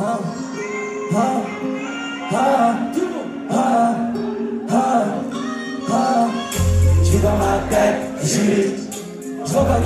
ah, 0.00 0.18
ah, 1.14 1.18
ah, 2.32 2.74
ah, 3.50 3.94
ah, 4.70 5.04
ah. 5.90 6.28
Vis 7.02 7.18
dans 7.22 7.36
ma 7.36 7.58
tête, 7.70 7.96
vis, 8.22 8.88
je 9.44 9.52
vois 9.52 9.64
pas 9.64 9.78
que 9.80 9.84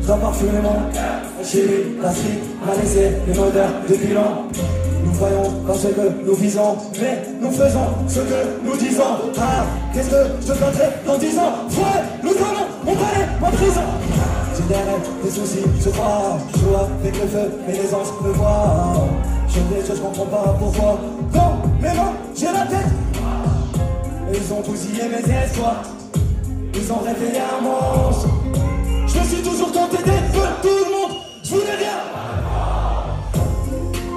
je 0.00 0.06
dois 0.06 0.16
parfumer 0.16 0.60
mon 0.62 0.92
cœur, 0.92 1.44
chérie, 1.44 1.96
la 2.02 2.10
street 2.10 2.40
m'a 2.64 2.74
laissé 2.74 3.12
une 3.26 3.38
odeur 3.38 3.68
de 3.88 3.94
bilan. 3.96 4.48
Nous 5.04 5.12
voyons 5.12 5.52
dans 5.66 5.74
ce 5.74 5.88
que 5.88 6.24
nous 6.24 6.34
visons, 6.34 6.76
mais 7.00 7.22
nous 7.40 7.50
faisons 7.50 7.86
ce 8.08 8.20
que 8.20 8.64
nous 8.64 8.76
disons. 8.76 9.02
Ah, 9.38 9.66
qu'est-ce 9.92 10.10
que 10.10 10.16
je 10.46 10.52
ferai 10.52 10.88
dans 11.06 11.18
dix 11.18 11.38
ans 11.38 11.52
Ouais, 11.70 12.02
nous 12.22 12.30
allons, 12.30 12.66
mon 12.84 12.94
palais, 12.94 13.26
ma 13.40 13.50
prison. 13.50 13.99
Des 14.70 15.30
soucis, 15.30 15.64
je 15.84 15.90
crois. 15.90 16.38
Je 16.54 16.58
joue 16.60 16.76
avec 16.76 17.20
le 17.20 17.26
feu, 17.26 17.50
mais 17.66 17.72
les 17.72 17.92
anges 17.92 18.12
me 18.22 18.30
voient. 18.30 19.08
Je 19.48 19.54
fais, 19.54 19.94
je 19.94 20.00
comprends 20.00 20.26
pas 20.26 20.54
pourquoi. 20.60 20.96
Dans 21.32 21.58
mes 21.82 21.88
mains, 21.88 22.12
j'ai 22.36 22.46
la 22.46 22.66
tête. 22.66 22.86
Ils 24.32 24.52
ont 24.52 24.60
bousillé 24.60 25.02
mes 25.08 25.28
espoirs. 25.28 25.82
Ils 26.72 26.92
ont 26.92 27.00
réveillé 27.04 27.40
un 27.40 27.62
monstre. 27.64 28.28
Je 29.08 29.18
me 29.18 29.24
suis 29.24 29.42
toujours 29.42 29.72
tenté 29.72 29.96
d'être 30.04 30.60
tout 30.62 30.68
le 30.68 30.90
monde. 30.92 31.18
Je 31.42 31.50
voulais 31.50 31.76
rien. 31.76 31.98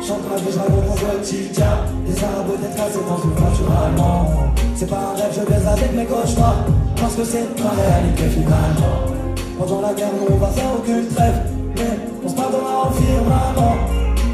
Chante 0.08 0.30
ma 0.30 0.36
vie, 0.36 0.52
je 0.52 0.60
raconte 0.60 0.88
mon 0.88 0.96
quotidien 0.96 1.66
Des 2.06 2.24
arabes 2.24 2.60
d'être 2.62 2.76
cassés 2.76 3.00
dans 3.08 3.24
une 3.24 3.32
voiture 3.32 3.72
allemande 3.72 4.28
C'est 4.76 4.90
pas 4.90 4.98
un 4.98 5.16
rêve, 5.16 5.32
je 5.34 5.50
baise 5.50 5.66
avec 5.66 5.96
mes 5.96 6.06
cauchemars 6.06 6.66
Parce 6.98 7.16
que 7.16 7.24
c'est 7.24 7.64
ma 7.64 7.70
réalité 7.70 8.24
finalement 8.28 9.23
Pendant 9.58 9.82
la 9.82 9.94
guerre, 9.94 10.10
nous 10.20 10.36
on 10.36 10.38
va 10.38 10.48
faire 10.48 10.70
aucune 10.78 11.08
trêve. 11.08 11.42
Mais 11.76 12.00
on 12.24 12.30
se 12.30 12.36
pardonnera 12.36 12.90
au 12.90 12.92
firmament 12.92 13.76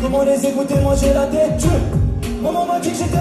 Comment 0.01 0.23
les 0.23 0.45
écouter, 0.45 0.75
moi 0.81 0.93
j'ai 0.99 1.13
la 1.13 1.25
tête 1.27 1.63
Maman 2.41 2.65
m'a 2.65 2.79
dit 2.79 2.91
que 2.91 2.97
j'étais 2.97 3.17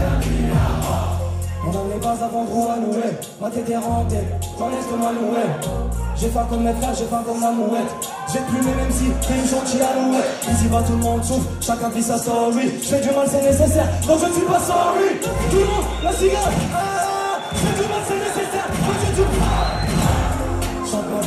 on 1.69 1.73
n'en 1.73 1.99
pas 1.99 2.25
avant 2.25 2.45
gros 2.45 2.69
à 2.71 2.77
louer 2.77 3.13
Ma 3.41 3.51
tête 3.51 3.69
est 3.69 3.77
rentée, 3.77 4.17
t'en 4.57 4.71
laisse 4.71 4.87
moi 4.99 5.13
louer 5.13 5.45
J'ai 6.17 6.29
faim 6.29 6.47
comme 6.49 6.63
mes 6.63 6.73
frères, 6.73 6.95
j'ai 6.95 7.05
faim 7.05 7.23
comme 7.27 7.43
la 7.43 7.51
mouette. 7.51 7.93
J'ai 8.33 8.39
plus 8.39 8.59
mes 8.59 8.75
mêmes 8.75 8.91
si 8.91 9.05
t'es 9.27 9.35
une 9.35 9.47
gentille 9.47 9.83
alouette. 9.83 10.49
Ici 10.51 10.67
va 10.69 10.83
tout 10.83 10.93
le 10.93 10.99
monde 10.99 11.23
souffre, 11.23 11.47
chacun 11.61 11.91
vit 11.91 12.03
sa 12.03 12.17
story. 12.17 12.73
Je 12.81 12.97
du 12.97 13.15
mal 13.15 13.27
c'est 13.29 13.43
nécessaire, 13.43 13.87
donc 14.07 14.19
je 14.19 14.27
ne 14.27 14.33
suis 14.33 14.43
pas 14.43 14.61
sorry 14.61 15.21
Tout 15.51 15.57
le 15.59 15.65
monde, 15.67 15.85
la 16.05 16.13
cigare, 16.13 16.49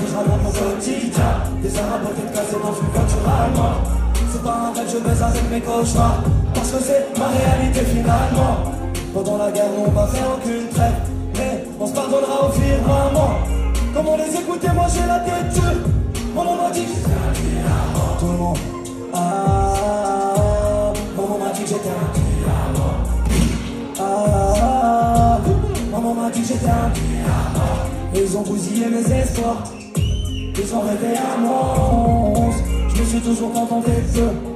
Ma 0.02 0.08
je 0.10 0.16
raconte 0.16 0.44
mon 0.44 0.52
quotidien 0.52 1.32
Des 1.62 1.78
arabes 1.78 2.10
tête 2.16 2.34
cassée 2.34 2.58
dans 2.62 2.74
une 2.74 2.90
voiture 2.94 3.30
allemande 3.30 3.88
C'est 4.32 4.44
pas 4.44 4.58
un 4.66 4.74
rêve, 4.74 4.90
je 4.92 4.98
baise 4.98 5.22
avec 5.22 5.52
mes 5.52 5.62
cauchemars 5.62 6.24
Parce 6.54 6.72
que 6.72 6.78
c'est 6.84 7.20
ma 7.20 7.28
réalité 7.28 7.82
finalement 7.86 8.72
pendant 9.14 9.38
la 9.38 9.52
guerre, 9.52 9.66
on 9.78 9.92
va 9.92 10.08
faire 10.08 10.26
aucune 10.38 10.70
trêve. 10.70 10.94
Mais 11.36 11.66
on 11.80 11.86
se 11.86 11.94
pardonnera 11.94 12.48
au 12.48 12.52
firmament. 12.52 13.40
Comment 13.94 14.16
les 14.16 14.34
écouter, 14.34 14.68
moi 14.74 14.86
j'ai 14.94 15.06
la 15.06 15.20
tête 15.20 15.54
dure. 15.54 15.90
Maman 16.34 16.56
m'a 16.56 16.72
dit. 16.72 16.88
Tout 18.20 18.26
le 18.26 18.38
monde. 18.38 18.58
Ah, 19.14 20.94
maman 21.18 21.38
m'a 21.40 21.52
dit 21.52 21.64
que 21.64 21.68
j'étais 21.68 21.90
un. 21.90 22.08
Ah, 24.00 25.40
maman 25.92 26.14
m'a 26.14 26.30
dit 26.30 26.42
que 26.42 26.48
j'étais 26.48 26.70
un. 26.70 26.92
Ils 28.16 28.38
ont 28.38 28.44
bousillé 28.44 28.86
mes 28.88 29.12
espoirs. 29.14 29.64
Ils 30.58 30.76
ont 30.76 30.82
rêvé 30.82 31.18
un 31.18 31.38
monstre. 31.42 32.64
Je 32.94 33.02
me 33.02 33.06
suis 33.06 33.22
toujours 33.22 33.54
contenté 33.54 33.92
de 33.92 34.51